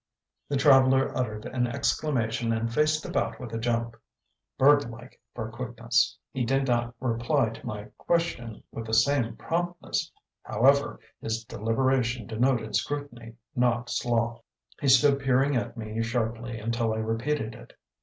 The 0.49 0.57
traveller 0.57 1.15
uttered 1.15 1.45
an 1.45 1.67
exclamation 1.67 2.51
and 2.51 2.73
faced 2.73 3.05
about 3.05 3.39
with 3.39 3.53
a 3.53 3.59
jump, 3.59 3.95
birdlike 4.57 5.21
for 5.35 5.51
quickness. 5.51 6.17
He 6.31 6.43
did 6.43 6.65
not 6.67 6.95
reply 6.99 7.49
to 7.51 7.65
my 7.67 7.83
question 7.99 8.63
with 8.71 8.87
the 8.87 8.95
same 8.95 9.35
promptness; 9.35 10.11
however, 10.41 10.99
his 11.21 11.43
deliberation 11.43 12.25
denoted 12.25 12.75
scrutiny, 12.75 13.35
not 13.55 13.91
sloth. 13.91 14.41
He 14.79 14.87
stood 14.87 15.19
peering 15.19 15.55
at 15.55 15.77
me 15.77 16.01
sharply 16.01 16.59
until 16.59 16.93
I 16.95 16.97
repeated 16.97 17.53
it. 17.53 17.73